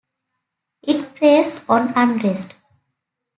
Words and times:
It 0.81 1.13
preys 1.13 1.63
on 1.69 1.93
unrest. 1.95 2.55